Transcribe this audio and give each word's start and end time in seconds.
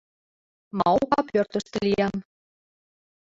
Маока 0.77 1.19
пӧртыштӧ 1.29 1.77
лиям. 1.85 2.15